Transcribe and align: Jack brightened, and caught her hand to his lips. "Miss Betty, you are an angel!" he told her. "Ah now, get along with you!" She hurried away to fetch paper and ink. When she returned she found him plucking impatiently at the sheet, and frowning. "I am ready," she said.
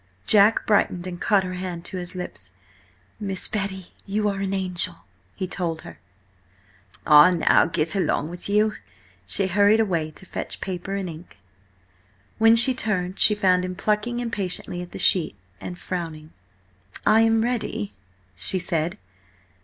Jack 0.25 0.65
brightened, 0.65 1.05
and 1.05 1.21
caught 1.21 1.43
her 1.43 1.53
hand 1.53 1.85
to 1.85 1.97
his 1.99 2.15
lips. 2.15 2.53
"Miss 3.19 3.47
Betty, 3.47 3.91
you 4.07 4.27
are 4.29 4.39
an 4.39 4.51
angel!" 4.51 5.05
he 5.35 5.45
told 5.47 5.81
her. 5.81 5.99
"Ah 7.05 7.29
now, 7.29 7.67
get 7.67 7.95
along 7.95 8.27
with 8.31 8.49
you!" 8.49 8.73
She 9.27 9.45
hurried 9.45 9.79
away 9.79 10.09
to 10.09 10.25
fetch 10.25 10.59
paper 10.59 10.95
and 10.95 11.07
ink. 11.07 11.39
When 12.39 12.55
she 12.55 12.71
returned 12.71 13.19
she 13.19 13.35
found 13.35 13.63
him 13.63 13.75
plucking 13.75 14.19
impatiently 14.19 14.81
at 14.81 14.91
the 14.91 14.97
sheet, 14.97 15.35
and 15.59 15.77
frowning. 15.77 16.33
"I 17.05 17.19
am 17.21 17.43
ready," 17.43 17.93
she 18.35 18.57
said. 18.57 18.97